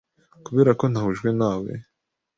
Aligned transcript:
Kuberako 0.45 0.83
ntahujwe 0.89 1.29
na 1.39 1.51
we 1.61 1.71